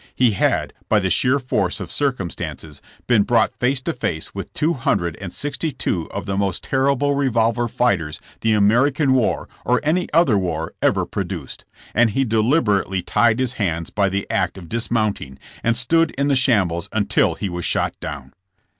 He 0.15 0.31
had, 0.31 0.73
by 0.89 0.99
the 0.99 1.11
sheer 1.11 1.37
force 1.37 1.79
of 1.79 1.91
circumstances, 1.91 2.81
been 3.05 3.21
brought 3.21 3.53
face 3.59 3.83
to 3.83 3.93
face 3.93 4.33
with 4.33 4.51
two 4.55 4.73
hundred 4.73 5.15
and 5.21 5.31
sixty 5.31 5.71
two 5.71 6.09
of 6.09 6.25
the 6.25 6.35
most 6.35 6.63
terrible 6.63 7.13
revolver 7.13 7.67
fighter^ 7.67 8.19
the 8.39 8.53
American 8.53 9.13
war 9.13 9.47
or 9.63 9.79
any 9.83 10.11
other 10.11 10.39
war 10.39 10.73
ever 10.81 11.05
produced, 11.05 11.65
and 11.93 12.09
he 12.09 12.25
deliberately 12.25 13.03
tied 13.03 13.37
his 13.37 13.53
hands 13.61 13.91
by 13.91 14.09
the 14.09 14.27
act 14.31 14.57
of 14.57 14.67
dismounting, 14.69 15.37
and 15.63 15.77
stood 15.77 16.09
in 16.17 16.29
the 16.29 16.35
shambles 16.35 16.89
until 16.91 17.35
he 17.35 17.47
was 17.47 17.63
shot 17.63 17.93
down. 17.99 18.33